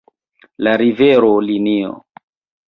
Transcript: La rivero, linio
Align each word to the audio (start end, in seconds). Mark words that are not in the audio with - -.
La 0.67 0.73
rivero, 0.83 1.29
linio 1.49 1.93